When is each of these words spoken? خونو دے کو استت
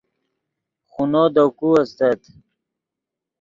خونو 0.91 1.23
دے 1.35 1.43
کو 1.57 1.67
استت 1.81 2.21